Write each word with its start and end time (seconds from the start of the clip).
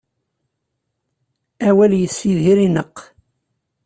Awal 1.67 1.91
yessidir 2.01 2.57
ineqq. 2.65 2.97